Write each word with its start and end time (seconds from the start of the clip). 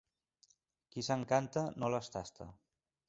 Qui 0.95 1.03
s'encanta 1.09 1.67
no 1.83 1.93
les 1.97 2.11
tasta. 2.17 2.49